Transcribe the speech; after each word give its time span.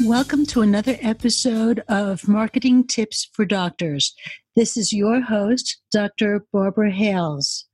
Welcome 0.00 0.46
to 0.46 0.62
another 0.62 0.96
episode 1.00 1.84
of 1.86 2.26
Marketing 2.26 2.86
Tips 2.86 3.28
for 3.34 3.44
Doctors. 3.44 4.14
This 4.56 4.76
is 4.76 4.92
your 4.92 5.20
host, 5.20 5.80
Dr. 5.92 6.46
Barbara 6.52 6.90
Hales. 6.90 7.66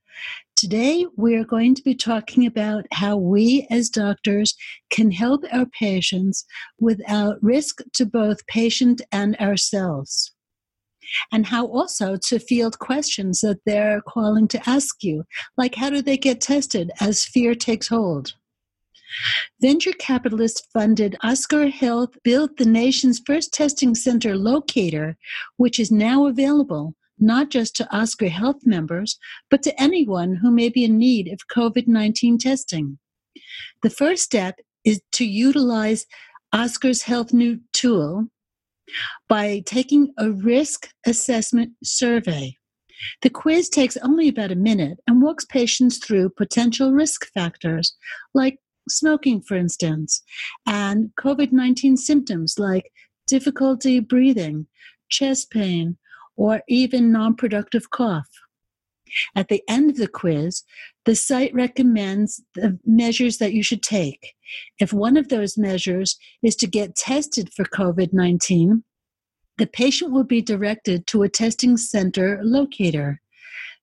Today, 0.57 1.07
we 1.17 1.37
are 1.37 1.45
going 1.45 1.75
to 1.77 1.83
be 1.83 1.95
talking 1.95 2.45
about 2.45 2.87
how 2.93 3.17
we 3.17 3.67
as 3.71 3.89
doctors 3.89 4.55
can 4.91 5.13
help 5.13 5.45
our 5.53 5.67
patients 5.67 6.45
without 6.81 7.37
risk 7.41 7.81
to 7.95 8.05
both 8.05 8.47
patient 8.49 9.01
and 9.13 9.37
ourselves 9.37 10.33
and 11.33 11.47
how 11.47 11.67
also 11.67 12.17
to 12.17 12.39
field 12.39 12.79
questions 12.79 13.41
that 13.41 13.61
they're 13.65 14.03
calling 14.03 14.49
to 14.49 14.69
ask 14.69 15.03
you, 15.03 15.25
like 15.57 15.77
how 15.77 15.89
do 15.89 16.03
they 16.03 16.19
get 16.19 16.41
tested 16.41 16.91
as 17.01 17.25
fear 17.25 17.55
takes 17.55 17.89
hold? 17.89 18.35
Venture 19.61 19.93
capitalist 19.93 20.67
funded 20.73 21.17
Oscar 21.23 21.69
Health 21.69 22.11
built 22.23 22.57
the 22.57 22.67
nation's 22.67 23.21
first 23.25 23.53
testing 23.53 23.95
center 23.95 24.37
locator, 24.37 25.17
which 25.57 25.81
is 25.81 25.91
now 25.91 26.27
available 26.27 26.95
not 27.19 27.51
just 27.51 27.75
to 27.77 27.97
Oscar 27.97 28.29
Health 28.29 28.65
members, 28.65 29.19
but 29.51 29.63
to 29.63 29.81
anyone 29.81 30.37
who 30.37 30.51
may 30.51 30.69
be 30.69 30.85
in 30.85 30.99
need 30.99 31.29
of 31.29 31.49
COVID 31.49 31.89
19 31.89 32.39
testing. 32.39 32.99
The 33.83 33.91
first 33.91 34.23
step 34.23 34.61
is 34.85 35.01
to 35.13 35.25
utilize 35.25 36.07
Oscar's 36.53 37.03
Health 37.03 37.33
New 37.33 37.61
tool 37.73 38.29
by 39.29 39.63
taking 39.67 40.13
a 40.19 40.31
risk 40.31 40.89
assessment 41.07 41.73
survey. 41.85 42.57
The 43.23 43.31
quiz 43.31 43.69
takes 43.69 43.97
only 43.99 44.29
about 44.29 44.51
a 44.51 44.57
minute 44.57 44.99
and 45.07 45.23
walks 45.23 45.45
patients 45.45 45.99
through 45.99 46.31
potential 46.31 46.93
risk 46.93 47.27
factors 47.33 47.95
like 48.35 48.59
smoking, 48.89 49.41
for 49.41 49.57
instance, 49.57 50.23
and 50.67 51.11
COVID 51.19 51.53
19 51.53 51.97
symptoms 51.97 52.59
like 52.59 52.91
difficulty 53.27 54.01
breathing, 54.01 54.67
chest 55.09 55.51
pain, 55.51 55.99
or 56.37 56.63
even 56.69 57.13
non 57.13 57.35
productive 57.35 57.91
cough. 57.91 58.29
At 59.35 59.49
the 59.49 59.63
end 59.69 59.91
of 59.91 59.97
the 59.97 60.09
quiz, 60.09 60.63
the 61.05 61.15
site 61.15 61.55
recommends 61.55 62.43
the 62.55 62.79
measures 62.85 63.39
that 63.39 63.53
you 63.53 63.63
should 63.63 63.83
take. 63.83 64.35
If 64.79 64.93
one 64.93 65.17
of 65.17 65.29
those 65.29 65.57
measures 65.57 66.19
is 66.43 66.57
to 66.57 66.67
get 66.67 66.97
tested 66.97 67.53
for 67.55 67.65
COVID 67.65 68.13
19, 68.13 68.85
the 69.59 69.67
patient 69.67 70.13
will 70.13 70.25
be 70.25 70.41
directed 70.41 71.07
to 71.09 71.23
a 71.23 71.29
testing 71.29 71.77
center 71.77 72.41
locator. 72.43 73.21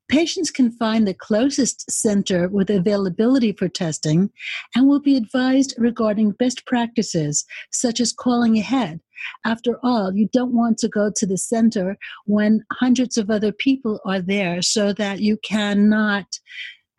Patients 0.07 0.51
can 0.51 0.71
find 0.71 1.07
the 1.07 1.13
closest 1.15 1.89
center 1.89 2.47
with 2.47 2.69
availability 2.69 3.51
for 3.53 3.67
testing 3.67 4.29
and 4.75 4.87
will 4.87 4.99
be 4.99 5.17
advised 5.17 5.73
regarding 5.77 6.31
best 6.31 6.65
practices, 6.67 7.45
such 7.71 7.99
as 7.99 8.13
calling 8.13 8.57
ahead. 8.57 8.99
After 9.45 9.79
all, 9.81 10.13
you 10.13 10.29
don't 10.31 10.53
want 10.53 10.77
to 10.79 10.87
go 10.87 11.11
to 11.15 11.25
the 11.25 11.37
center 11.37 11.97
when 12.25 12.63
hundreds 12.73 13.17
of 13.17 13.31
other 13.31 13.51
people 13.51 13.99
are 14.05 14.21
there 14.21 14.61
so 14.61 14.94
that 14.94 15.21
you 15.21 15.38
cannot 15.38 16.39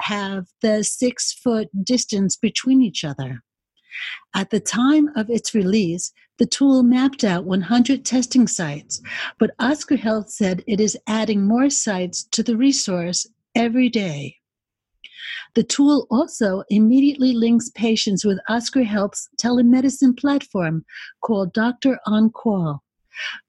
have 0.01 0.47
the 0.61 0.83
six 0.83 1.33
foot 1.33 1.69
distance 1.85 2.37
between 2.37 2.83
each 2.83 3.05
other. 3.05 3.43
At 4.35 4.51
the 4.51 4.61
time 4.61 5.09
of 5.17 5.31
its 5.31 5.55
release, 5.55 6.13
the 6.39 6.47
tool 6.47 6.83
mapped 6.83 7.25
out 7.25 7.45
100 7.45 8.05
testing 8.05 8.47
sites, 8.47 9.01
but 9.39 9.55
Oscar 9.59 9.97
Health 9.97 10.31
said 10.31 10.63
it 10.67 10.81
is 10.81 10.99
adding 11.07 11.47
more 11.47 11.71
sites 11.71 12.25
to 12.33 12.43
the 12.43 12.57
resource 12.57 13.27
every 13.55 13.89
day. 13.89 14.37
The 15.55 15.65
tool 15.65 16.07
also 16.11 16.65
immediately 16.69 17.33
links 17.33 17.71
patients 17.71 18.25
with 18.25 18.39
Oscar 18.49 18.83
Health's 18.83 19.29
telemedicine 19.41 20.19
platform 20.19 20.85
called 21.23 21.55
Doctor 21.55 21.99
on 22.07 22.31
Call 22.31 22.83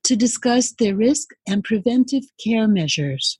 to 0.03 0.15
discuss 0.15 0.71
their 0.71 0.95
risk 0.95 1.31
and 1.45 1.63
preventive 1.63 2.23
care 2.41 2.67
measures. 2.67 3.39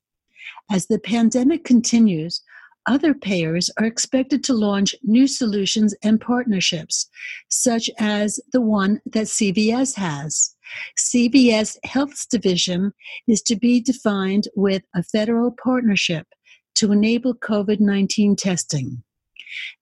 As 0.70 0.88
the 0.88 1.00
pandemic 1.00 1.64
continues, 1.64 2.42
other 2.88 3.14
payers 3.14 3.70
are 3.78 3.86
expected 3.86 4.44
to 4.46 4.54
launch 4.54 4.96
new 5.04 5.28
solutions 5.28 5.94
and 6.02 6.20
partnerships, 6.20 7.10
such 7.50 7.90
as 8.00 8.40
the 8.54 8.62
one 8.62 9.02
that 9.06 9.26
CVS 9.26 9.96
has. 9.96 10.56
CVS 10.98 11.78
Health's 11.84 12.26
division 12.26 12.94
is 13.28 13.42
to 13.44 13.56
be 13.56 13.80
defined 13.80 14.48
with 14.56 14.84
a 14.96 15.04
federal 15.04 15.52
partnership 15.52 16.28
to 16.76 16.92
enable 16.92 17.36
COVID 17.36 17.80
19 17.80 18.36
testing. 18.36 19.04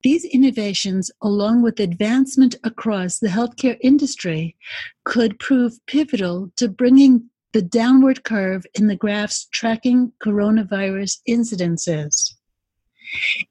These 0.04 0.26
innovations, 0.26 1.10
along 1.22 1.64
with 1.64 1.80
advancement 1.80 2.56
across 2.64 3.20
the 3.20 3.28
healthcare 3.28 3.78
industry, 3.82 4.56
could 5.04 5.40
prove 5.40 5.74
pivotal 5.88 6.52
to 6.58 6.70
bringing 6.70 7.30
the 7.54 7.62
downward 7.62 8.24
curve 8.24 8.66
in 8.76 8.88
the 8.88 8.96
graphs 8.96 9.48
tracking 9.52 10.12
coronavirus 10.24 11.20
incidences. 11.28 12.36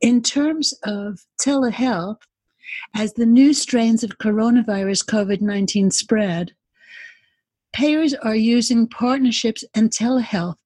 In 0.00 0.22
terms 0.22 0.74
of 0.84 1.20
telehealth, 1.40 2.18
as 2.94 3.14
the 3.14 3.26
new 3.26 3.52
strains 3.52 4.02
of 4.02 4.18
coronavirus 4.18 5.04
COVID 5.06 5.40
19 5.40 5.90
spread, 5.90 6.52
payers 7.72 8.14
are 8.14 8.36
using 8.36 8.88
partnerships 8.88 9.64
and 9.74 9.90
telehealth 9.90 10.56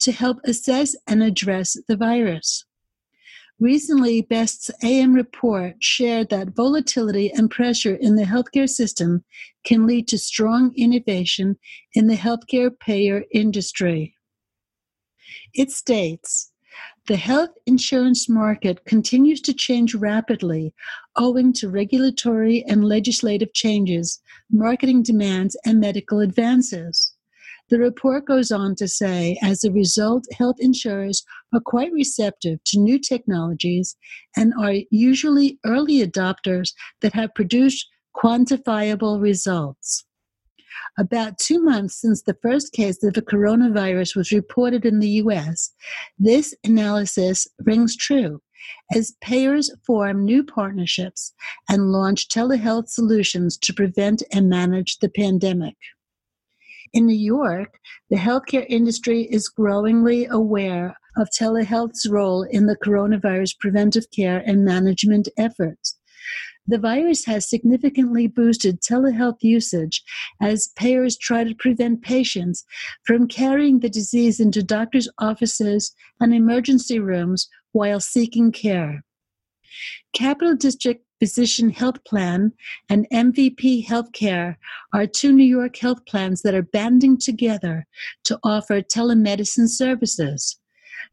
to 0.00 0.12
help 0.12 0.38
assess 0.44 0.94
and 1.06 1.22
address 1.22 1.76
the 1.88 1.96
virus. 1.96 2.64
Recently, 3.58 4.20
Best's 4.20 4.70
AM 4.82 5.14
report 5.14 5.82
shared 5.82 6.28
that 6.28 6.54
volatility 6.54 7.32
and 7.32 7.50
pressure 7.50 7.94
in 7.94 8.16
the 8.16 8.24
healthcare 8.24 8.68
system 8.68 9.24
can 9.64 9.86
lead 9.86 10.08
to 10.08 10.18
strong 10.18 10.74
innovation 10.76 11.56
in 11.94 12.06
the 12.06 12.16
healthcare 12.16 12.70
payer 12.78 13.24
industry. 13.32 14.14
It 15.54 15.70
states 15.70 16.52
the 17.06 17.16
health 17.16 17.50
insurance 17.66 18.28
market 18.28 18.84
continues 18.84 19.40
to 19.42 19.52
change 19.52 19.94
rapidly 19.94 20.74
owing 21.16 21.52
to 21.52 21.68
regulatory 21.68 22.64
and 22.68 22.84
legislative 22.84 23.52
changes, 23.52 24.20
marketing 24.50 25.02
demands, 25.02 25.56
and 25.64 25.78
medical 25.78 26.20
advances. 26.20 27.12
The 27.68 27.78
report 27.78 28.26
goes 28.26 28.50
on 28.50 28.74
to 28.76 28.88
say, 28.88 29.36
as 29.42 29.64
a 29.64 29.72
result, 29.72 30.24
health 30.36 30.56
insurers 30.58 31.24
are 31.52 31.60
quite 31.60 31.92
receptive 31.92 32.62
to 32.66 32.78
new 32.78 32.98
technologies 32.98 33.96
and 34.36 34.52
are 34.60 34.74
usually 34.90 35.58
early 35.64 36.04
adopters 36.04 36.72
that 37.02 37.12
have 37.14 37.34
produced 37.34 37.88
quantifiable 38.16 39.20
results. 39.20 40.05
About 40.98 41.38
two 41.38 41.62
months 41.62 42.00
since 42.00 42.22
the 42.22 42.36
first 42.42 42.72
case 42.72 43.02
of 43.04 43.14
the 43.14 43.22
coronavirus 43.22 44.16
was 44.16 44.32
reported 44.32 44.84
in 44.84 45.00
the 45.00 45.10
US, 45.22 45.72
this 46.18 46.54
analysis 46.64 47.46
rings 47.64 47.96
true 47.96 48.40
as 48.94 49.14
payers 49.20 49.70
form 49.86 50.24
new 50.24 50.42
partnerships 50.42 51.32
and 51.68 51.92
launch 51.92 52.28
telehealth 52.28 52.88
solutions 52.88 53.56
to 53.58 53.72
prevent 53.72 54.22
and 54.32 54.48
manage 54.48 54.98
the 54.98 55.08
pandemic. 55.08 55.76
In 56.92 57.06
New 57.06 57.16
York, 57.16 57.78
the 58.10 58.16
healthcare 58.16 58.66
industry 58.68 59.28
is 59.30 59.48
growingly 59.48 60.26
aware 60.26 60.96
of 61.16 61.28
telehealth's 61.28 62.08
role 62.08 62.42
in 62.42 62.66
the 62.66 62.76
coronavirus 62.76 63.58
preventive 63.58 64.10
care 64.14 64.42
and 64.46 64.64
management 64.64 65.28
efforts. 65.36 65.85
The 66.66 66.78
virus 66.78 67.24
has 67.26 67.48
significantly 67.48 68.26
boosted 68.26 68.80
telehealth 68.80 69.38
usage 69.40 70.02
as 70.40 70.72
payers 70.76 71.16
try 71.16 71.44
to 71.44 71.54
prevent 71.54 72.02
patients 72.02 72.64
from 73.04 73.28
carrying 73.28 73.80
the 73.80 73.88
disease 73.88 74.40
into 74.40 74.62
doctors' 74.62 75.08
offices 75.18 75.94
and 76.20 76.34
emergency 76.34 76.98
rooms 76.98 77.48
while 77.72 78.00
seeking 78.00 78.50
care. 78.50 79.04
Capital 80.12 80.56
District 80.56 81.04
Physician 81.18 81.70
Health 81.70 82.04
Plan 82.04 82.52
and 82.88 83.06
MVP 83.12 83.86
Healthcare 83.86 84.56
are 84.92 85.06
two 85.06 85.32
New 85.32 85.44
York 85.44 85.76
health 85.76 86.04
plans 86.06 86.42
that 86.42 86.54
are 86.54 86.62
banding 86.62 87.16
together 87.16 87.86
to 88.24 88.38
offer 88.42 88.82
telemedicine 88.82 89.68
services. 89.68 90.58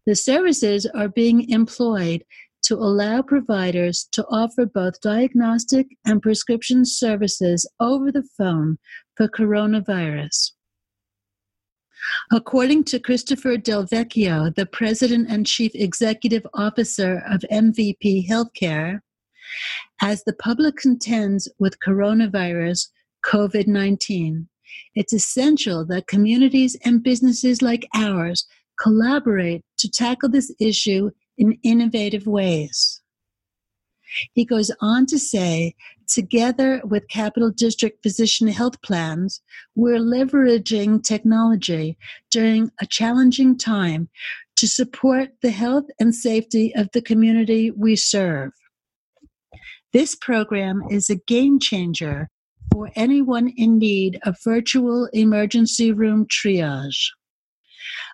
The 0.06 0.16
services 0.16 0.86
are 0.86 1.08
being 1.08 1.50
employed 1.50 2.26
to 2.64 2.76
allow 2.76 3.22
providers 3.22 4.08
to 4.12 4.26
offer 4.30 4.66
both 4.66 5.02
diagnostic 5.02 5.88
and 6.06 6.22
prescription 6.22 6.86
services 6.86 7.70
over 7.80 8.12
the 8.12 8.28
phone 8.38 8.78
for 9.16 9.28
coronavirus. 9.28 10.52
According 12.32 12.86
to 12.86 13.00
Christopher 13.00 13.58
Del 13.58 13.86
Vecchio, 13.86 14.54
the 14.54 14.66
president 14.66 15.30
and 15.30 15.46
chief 15.46 15.72
executive 15.74 16.46
officer 16.54 17.24
of 17.30 17.46
MVP 17.52 18.28
Healthcare, 18.28 19.00
as 20.02 20.24
the 20.24 20.34
public 20.34 20.76
contends 20.78 21.50
with 21.60 21.80
coronavirus 21.86 22.88
COVID 23.26 23.68
19, 23.68 24.50
it's 24.96 25.14
essential 25.14 25.86
that 25.86 26.08
communities 26.08 26.78
and 26.84 27.04
businesses 27.04 27.62
like 27.62 27.88
ours 27.96 28.46
collaborate 28.82 29.62
to 29.78 29.90
tackle 29.90 30.30
this 30.30 30.54
issue 30.60 31.12
in 31.38 31.58
innovative 31.64 32.28
ways. 32.28 33.02
He 34.34 34.46
goes 34.46 34.72
on 34.80 35.06
to 35.08 35.18
say, 35.18 35.76
together 36.08 36.82
with 36.84 37.08
Capital 37.08 37.50
District 37.50 38.02
Physician 38.04 38.48
Health 38.48 38.82
Plans, 38.82 39.42
we're 39.76 39.98
leveraging 40.00 41.04
technology 41.04 41.98
during 42.30 42.72
a 42.80 42.86
challenging 42.86 43.58
time 43.58 44.10
to 44.58 44.68
support 44.68 45.30
the 45.42 45.52
health 45.52 45.86
and 46.00 46.14
safety 46.14 46.74
of 46.76 46.90
the 46.94 47.02
community 47.02 47.72
we 47.72 47.96
serve. 47.96 48.52
This 49.94 50.16
program 50.16 50.84
is 50.90 51.10
a 51.10 51.16
game 51.16 51.60
changer 51.60 52.30
for 52.72 52.92
anyone 52.96 53.50
in 53.56 53.78
need 53.78 54.20
of 54.24 54.38
virtual 54.44 55.08
emergency 55.14 55.92
room 55.92 56.26
triage. 56.28 57.10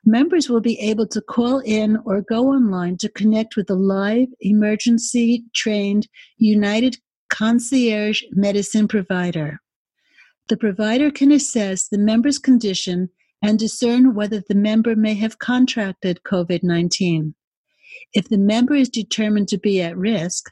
Members 0.06 0.50
will 0.50 0.62
be 0.62 0.80
able 0.80 1.07
to 1.07 1.22
call 1.22 1.60
in 1.60 1.98
or 2.06 2.22
go 2.22 2.50
online 2.50 2.98
to 2.98 3.10
connect 3.10 3.56
with 3.56 3.69
a 3.69 3.75
live, 3.75 4.28
emergency 4.40 5.44
trained 5.54 6.07
United 6.38 6.98
Concierge 7.30 8.24
Medicine 8.31 8.88
provider. 8.88 9.60
The 10.48 10.57
provider 10.57 11.12
can 11.12 11.31
assess 11.31 11.88
the 11.88 11.98
member's 11.98 12.40
condition 12.40 13.10
and 13.42 13.60
discern 13.60 14.16
whether 14.16 14.42
the 14.48 14.56
member 14.56 14.96
may 14.96 15.13
have 15.16 15.40
contracted 15.40 16.22
COVID 16.25 16.63
19. 16.63 17.36
If 18.13 18.30
the 18.30 18.38
member 18.38 18.75
is 18.75 18.90
determined 18.90 19.48
to 19.50 19.57
be 19.57 19.81
at 19.81 19.98
risk, 19.98 20.51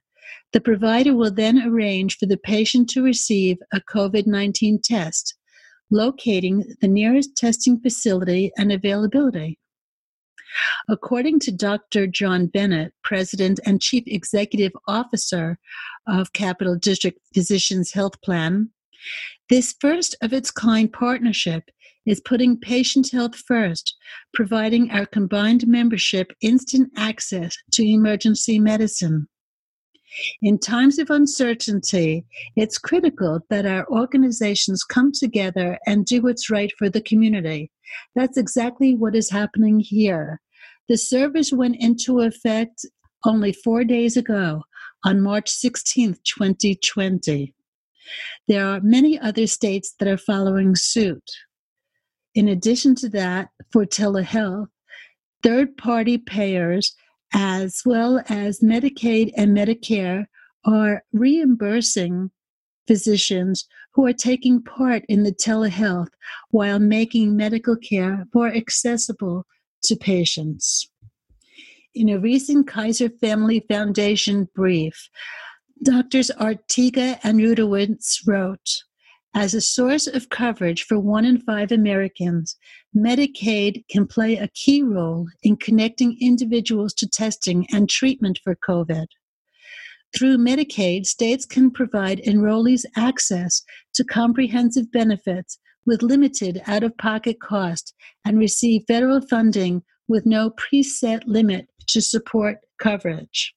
the 0.53 0.61
provider 0.61 1.15
will 1.15 1.31
then 1.31 1.61
arrange 1.61 2.17
for 2.17 2.25
the 2.25 2.37
patient 2.37 2.89
to 2.91 3.01
receive 3.01 3.57
a 3.73 3.81
COVID 3.81 4.27
19 4.27 4.81
test, 4.83 5.35
locating 5.89 6.75
the 6.81 6.87
nearest 6.87 7.35
testing 7.35 7.79
facility 7.79 8.51
and 8.57 8.71
availability. 8.71 9.57
According 10.89 11.39
to 11.41 11.51
Dr. 11.51 12.07
John 12.07 12.47
Bennett, 12.47 12.93
President 13.03 13.59
and 13.65 13.81
Chief 13.81 14.03
Executive 14.07 14.71
Officer 14.87 15.59
of 16.07 16.33
Capital 16.33 16.75
District 16.75 17.19
Physicians 17.33 17.91
Health 17.91 18.21
Plan, 18.21 18.69
this 19.49 19.75
first 19.79 20.15
of 20.21 20.33
its 20.33 20.51
kind 20.51 20.91
partnership 20.91 21.69
is 22.05 22.21
putting 22.21 22.57
patient 22.57 23.11
health 23.11 23.35
first, 23.35 23.95
providing 24.33 24.89
our 24.91 25.05
combined 25.05 25.67
membership 25.67 26.31
instant 26.41 26.89
access 26.95 27.55
to 27.73 27.85
emergency 27.85 28.59
medicine. 28.59 29.27
In 30.41 30.57
times 30.57 30.99
of 30.99 31.09
uncertainty, 31.09 32.25
it's 32.55 32.77
critical 32.77 33.39
that 33.49 33.65
our 33.65 33.87
organizations 33.89 34.83
come 34.83 35.11
together 35.11 35.77
and 35.85 36.05
do 36.05 36.21
what's 36.21 36.49
right 36.49 36.71
for 36.77 36.89
the 36.89 37.01
community. 37.01 37.71
That's 38.15 38.37
exactly 38.37 38.95
what 38.95 39.15
is 39.15 39.29
happening 39.29 39.79
here. 39.79 40.41
The 40.89 40.97
service 40.97 41.51
went 41.51 41.77
into 41.79 42.21
effect 42.21 42.85
only 43.25 43.51
four 43.51 43.83
days 43.83 44.15
ago 44.17 44.63
on 45.03 45.21
March 45.21 45.51
16th, 45.51 46.19
2020. 46.23 47.53
There 48.47 48.65
are 48.65 48.79
many 48.81 49.19
other 49.19 49.47
states 49.47 49.93
that 49.99 50.07
are 50.07 50.17
following 50.17 50.75
suit. 50.75 51.29
In 52.33 52.47
addition 52.47 52.95
to 52.95 53.09
that, 53.09 53.49
for 53.71 53.85
telehealth, 53.85 54.67
third 55.43 55.75
party 55.77 56.17
payers 56.17 56.95
as 57.33 57.81
well 57.85 58.23
as 58.29 58.59
Medicaid 58.59 59.31
and 59.35 59.55
Medicare, 59.55 60.25
are 60.65 61.03
reimbursing 61.13 62.31
physicians 62.87 63.67
who 63.93 64.05
are 64.05 64.13
taking 64.13 64.61
part 64.61 65.03
in 65.09 65.23
the 65.23 65.31
telehealth 65.31 66.09
while 66.51 66.79
making 66.79 67.35
medical 67.35 67.75
care 67.75 68.25
more 68.33 68.53
accessible 68.53 69.45
to 69.83 69.95
patients. 69.95 70.89
In 71.93 72.09
a 72.09 72.19
recent 72.19 72.67
Kaiser 72.67 73.09
Family 73.09 73.65
Foundation 73.67 74.47
brief, 74.53 75.09
Doctors 75.83 76.31
Artiga 76.39 77.19
and 77.23 77.39
Rudowitz 77.39 78.21
wrote 78.25 78.83
as 79.33 79.53
a 79.53 79.61
source 79.61 80.07
of 80.07 80.29
coverage 80.29 80.83
for 80.83 80.99
one 80.99 81.25
in 81.25 81.39
five 81.41 81.71
Americans, 81.71 82.57
Medicaid 82.95 83.83
can 83.89 84.07
play 84.07 84.35
a 84.35 84.49
key 84.49 84.81
role 84.81 85.27
in 85.43 85.57
connecting 85.57 86.17
individuals 86.19 86.93
to 86.95 87.07
testing 87.07 87.67
and 87.71 87.89
treatment 87.89 88.39
for 88.43 88.55
COVID. 88.55 89.05
Through 90.15 90.37
Medicaid, 90.37 91.05
states 91.05 91.45
can 91.45 91.69
provide 91.69 92.21
enrollees 92.23 92.85
access 92.95 93.61
to 93.95 94.03
comprehensive 94.03 94.91
benefits 94.91 95.59
with 95.85 96.01
limited 96.01 96.61
out 96.65 96.83
of 96.83 96.97
pocket 96.97 97.39
cost 97.39 97.93
and 98.25 98.39
receive 98.39 98.83
federal 98.87 99.21
funding 99.21 99.83
with 100.07 100.25
no 100.25 100.51
preset 100.51 101.21
limit 101.25 101.67
to 101.87 102.01
support 102.01 102.57
coverage. 102.79 103.53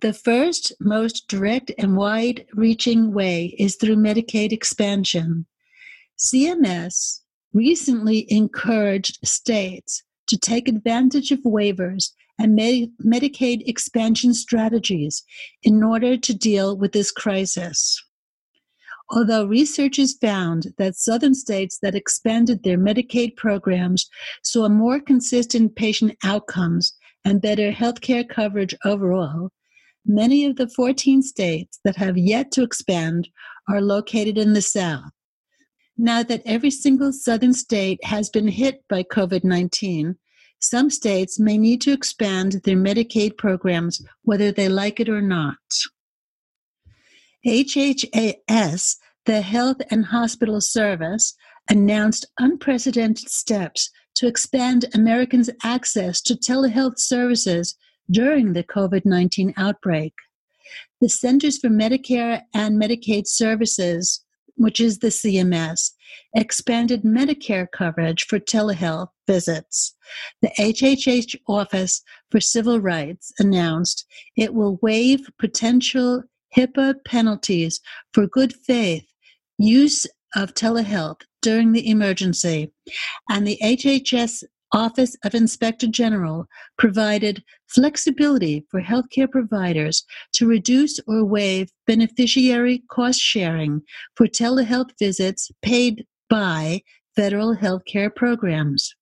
The 0.00 0.12
first, 0.12 0.72
most 0.78 1.26
direct 1.26 1.72
and 1.76 1.96
wide 1.96 2.46
reaching 2.54 3.12
way 3.12 3.56
is 3.58 3.74
through 3.74 3.96
Medicaid 3.96 4.52
expansion. 4.52 5.46
CMS 6.16 7.22
recently 7.52 8.30
encouraged 8.30 9.18
states 9.26 10.04
to 10.28 10.38
take 10.38 10.68
advantage 10.68 11.32
of 11.32 11.40
waivers 11.40 12.12
and 12.38 12.54
Medi- 12.54 12.92
Medicaid 13.04 13.62
expansion 13.66 14.34
strategies 14.34 15.24
in 15.64 15.82
order 15.82 16.16
to 16.16 16.32
deal 16.32 16.76
with 16.76 16.92
this 16.92 17.10
crisis. 17.10 18.00
Although 19.10 19.46
research 19.46 19.96
has 19.96 20.12
found 20.12 20.74
that 20.78 20.94
southern 20.94 21.34
states 21.34 21.78
that 21.82 21.96
expanded 21.96 22.62
their 22.62 22.78
Medicaid 22.78 23.34
programs 23.34 24.08
saw 24.44 24.68
more 24.68 25.00
consistent 25.00 25.74
patient 25.74 26.16
outcomes 26.22 26.94
and 27.24 27.42
better 27.42 27.72
healthcare 27.72 28.28
coverage 28.28 28.76
overall, 28.84 29.50
Many 30.10 30.46
of 30.46 30.56
the 30.56 30.68
14 30.68 31.20
states 31.20 31.78
that 31.84 31.96
have 31.96 32.16
yet 32.16 32.50
to 32.52 32.62
expand 32.62 33.28
are 33.68 33.82
located 33.82 34.38
in 34.38 34.54
the 34.54 34.62
South. 34.62 35.10
Now 35.98 36.22
that 36.22 36.40
every 36.46 36.70
single 36.70 37.12
southern 37.12 37.52
state 37.52 38.02
has 38.04 38.30
been 38.30 38.48
hit 38.48 38.82
by 38.88 39.02
COVID 39.02 39.44
19, 39.44 40.16
some 40.60 40.88
states 40.88 41.38
may 41.38 41.58
need 41.58 41.82
to 41.82 41.92
expand 41.92 42.62
their 42.64 42.76
Medicaid 42.76 43.36
programs 43.36 44.02
whether 44.22 44.50
they 44.50 44.70
like 44.70 44.98
it 44.98 45.10
or 45.10 45.20
not. 45.20 45.58
HHAS, 47.46 48.96
the 49.26 49.42
Health 49.42 49.76
and 49.90 50.06
Hospital 50.06 50.62
Service, 50.62 51.34
announced 51.68 52.24
unprecedented 52.38 53.28
steps 53.28 53.90
to 54.14 54.26
expand 54.26 54.86
Americans' 54.94 55.50
access 55.62 56.22
to 56.22 56.34
telehealth 56.34 56.98
services 56.98 57.76
during 58.10 58.52
the 58.52 58.64
COVID 58.64 59.04
19 59.04 59.54
outbreak. 59.56 60.14
The 61.00 61.08
Centers 61.08 61.58
for 61.58 61.68
Medicare 61.68 62.42
and 62.54 62.80
Medicaid 62.80 63.26
Services, 63.26 64.24
which 64.56 64.80
is 64.80 64.98
the 64.98 65.08
CMS, 65.08 65.92
expanded 66.34 67.02
Medicare 67.02 67.66
coverage 67.70 68.24
for 68.24 68.38
telehealth 68.38 69.08
visits. 69.26 69.94
The 70.42 70.50
HHS 70.58 71.36
Office 71.46 72.02
for 72.30 72.40
Civil 72.40 72.80
Rights 72.80 73.32
announced 73.38 74.04
it 74.36 74.54
will 74.54 74.78
waive 74.82 75.28
potential 75.38 76.24
HIPAA 76.56 76.94
penalties 77.04 77.80
for 78.12 78.26
good 78.26 78.54
faith 78.54 79.04
use 79.58 80.06
of 80.34 80.54
telehealth 80.54 81.22
during 81.42 81.72
the 81.72 81.88
emergency, 81.88 82.72
and 83.28 83.46
the 83.46 83.58
HHS 83.62 84.42
Office 84.72 85.16
of 85.24 85.34
Inspector 85.34 85.86
General 85.88 86.46
provided 86.76 87.42
flexibility 87.68 88.66
for 88.70 88.80
healthcare 88.82 89.30
providers 89.30 90.04
to 90.34 90.46
reduce 90.46 91.00
or 91.06 91.24
waive 91.24 91.70
beneficiary 91.86 92.82
cost 92.90 93.20
sharing 93.20 93.82
for 94.14 94.26
telehealth 94.26 94.90
visits 94.98 95.50
paid 95.62 96.06
by 96.28 96.82
federal 97.16 97.56
healthcare 97.56 98.14
programs. 98.14 98.94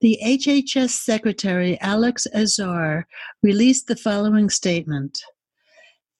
The 0.00 0.18
HHS 0.24 0.90
Secretary 0.90 1.78
Alex 1.80 2.26
Azar 2.34 3.06
released 3.42 3.86
the 3.86 3.94
following 3.94 4.50
statement. 4.50 5.22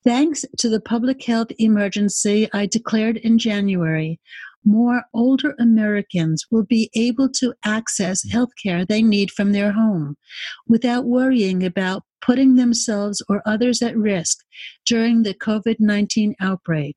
Thanks 0.05 0.45
to 0.59 0.69
the 0.69 0.81
public 0.81 1.25
health 1.25 1.49
emergency 1.59 2.49
I 2.53 2.67
declared 2.67 3.17
in 3.17 3.39
January, 3.39 4.21
more 4.65 5.05
older 5.13 5.55
Americans 5.59 6.47
will 6.51 6.65
be 6.65 6.91
able 6.95 7.29
to 7.29 7.55
access 7.65 8.25
mm. 8.27 8.33
health 8.33 8.51
care 8.63 8.85
they 8.85 9.03
need 9.03 9.31
from 9.31 9.53
their 9.53 9.73
home 9.73 10.17
without 10.67 11.05
worrying 11.05 11.65
about 11.65 12.05
putting 12.21 12.55
themselves 12.55 13.23
or 13.29 13.43
others 13.45 13.83
at 13.83 13.97
risk 13.97 14.39
during 14.87 15.23
the 15.23 15.35
COVID 15.35 15.77
19 15.81 16.35
outbreak. 16.41 16.97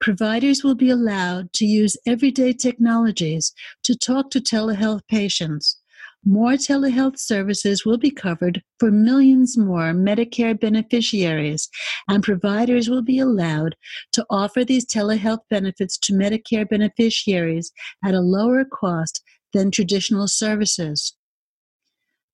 Providers 0.00 0.62
will 0.62 0.74
be 0.74 0.90
allowed 0.90 1.52
to 1.54 1.64
use 1.64 1.96
everyday 2.06 2.52
technologies 2.52 3.52
to 3.84 3.96
talk 3.96 4.30
to 4.30 4.40
telehealth 4.40 5.00
patients. 5.08 5.80
More 6.26 6.52
telehealth 6.52 7.18
services 7.18 7.84
will 7.84 7.98
be 7.98 8.10
covered 8.10 8.62
for 8.78 8.90
millions 8.90 9.58
more 9.58 9.92
Medicare 9.92 10.58
beneficiaries, 10.58 11.68
and 12.08 12.22
providers 12.22 12.88
will 12.88 13.02
be 13.02 13.18
allowed 13.18 13.76
to 14.12 14.24
offer 14.30 14.64
these 14.64 14.86
telehealth 14.86 15.42
benefits 15.50 15.98
to 15.98 16.14
Medicare 16.14 16.66
beneficiaries 16.66 17.72
at 18.02 18.14
a 18.14 18.20
lower 18.20 18.64
cost 18.64 19.22
than 19.52 19.70
traditional 19.70 20.26
services. 20.26 21.14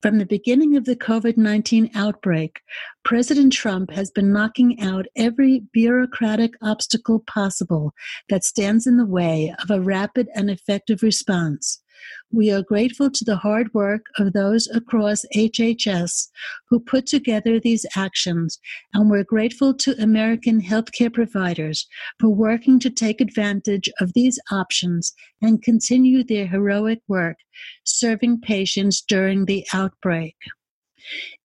From 0.01 0.19
the 0.19 0.25
beginning 0.25 0.77
of 0.77 0.85
the 0.85 0.95
COVID 0.95 1.35
19 1.35 1.91
outbreak, 1.93 2.61
President 3.03 3.51
Trump 3.51 3.91
has 3.91 4.09
been 4.09 4.31
knocking 4.31 4.81
out 4.81 5.05
every 5.17 5.63
bureaucratic 5.73 6.53
obstacle 6.61 7.19
possible 7.27 7.93
that 8.29 8.45
stands 8.45 8.87
in 8.87 8.95
the 8.95 9.05
way 9.05 9.53
of 9.61 9.69
a 9.69 9.81
rapid 9.81 10.29
and 10.33 10.49
effective 10.49 11.03
response. 11.03 11.83
We 12.31 12.51
are 12.51 12.63
grateful 12.63 13.09
to 13.11 13.25
the 13.25 13.35
hard 13.35 13.73
work 13.73 14.05
of 14.17 14.33
those 14.33 14.67
across 14.67 15.25
HHS 15.35 16.29
who 16.69 16.79
put 16.79 17.05
together 17.05 17.59
these 17.59 17.85
actions, 17.95 18.59
and 18.93 19.09
we're 19.09 19.23
grateful 19.23 19.73
to 19.75 20.01
American 20.01 20.61
healthcare 20.61 21.13
providers 21.13 21.87
for 22.19 22.29
working 22.29 22.79
to 22.79 22.89
take 22.89 23.21
advantage 23.21 23.89
of 23.99 24.13
these 24.13 24.39
options 24.51 25.13
and 25.41 25.61
continue 25.61 26.23
their 26.23 26.47
heroic 26.47 26.99
work 27.07 27.37
serving 27.83 28.41
patients 28.41 29.01
during 29.01 29.45
the 29.45 29.65
outbreak. 29.73 30.35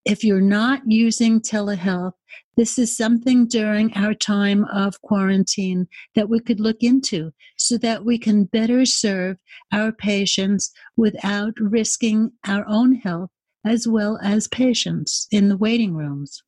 If 0.05 0.23
you're 0.23 0.41
not 0.41 0.81
using 0.85 1.41
telehealth, 1.41 2.13
this 2.55 2.79
is 2.79 2.95
something 2.95 3.47
during 3.47 3.93
our 3.93 4.13
time 4.13 4.65
of 4.65 5.01
quarantine 5.01 5.87
that 6.15 6.29
we 6.29 6.39
could 6.39 6.59
look 6.59 6.81
into 6.81 7.31
so 7.57 7.77
that 7.77 8.03
we 8.03 8.17
can 8.17 8.45
better 8.45 8.85
serve 8.85 9.37
our 9.71 9.91
patients 9.91 10.71
without 10.95 11.53
risking 11.59 12.31
our 12.47 12.65
own 12.67 12.95
health 12.95 13.29
as 13.65 13.87
well 13.87 14.17
as 14.23 14.47
patients 14.47 15.27
in 15.31 15.49
the 15.49 15.57
waiting 15.57 15.93
rooms. 15.93 16.41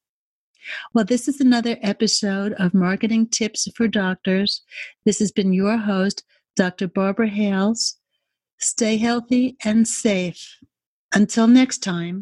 Well, 0.93 1.05
this 1.05 1.27
is 1.27 1.39
another 1.39 1.77
episode 1.81 2.53
of 2.53 2.73
Marketing 2.73 3.27
Tips 3.27 3.67
for 3.75 3.87
Doctors. 3.87 4.61
This 5.05 5.19
has 5.19 5.31
been 5.31 5.53
your 5.53 5.77
host, 5.77 6.23
Dr. 6.55 6.87
Barbara 6.87 7.29
Hales. 7.29 7.97
Stay 8.59 8.97
healthy 8.97 9.57
and 9.63 9.87
safe. 9.87 10.57
Until 11.13 11.47
next 11.47 11.79
time. 11.79 12.21